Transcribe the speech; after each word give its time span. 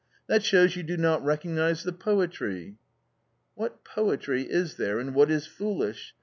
That 0.25 0.41
shows 0.43 0.75
you 0.75 0.81
do 0.81 0.97
not 0.97 1.23
recognise 1.23 1.83
the 1.83 1.93
poetry." 1.93 2.77
"What 3.53 3.83
poetry 3.83 4.45
is 4.49 4.77
there 4.77 4.99
in 4.99 5.13
what 5.13 5.29
is 5.29 5.45
foolish? 5.45 6.15